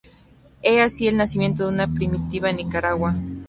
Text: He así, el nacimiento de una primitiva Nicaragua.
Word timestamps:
He 0.63 0.79
así, 0.81 1.07
el 1.07 1.17
nacimiento 1.17 1.61
de 1.61 1.69
una 1.75 1.87
primitiva 1.93 2.51
Nicaragua. 2.51 3.15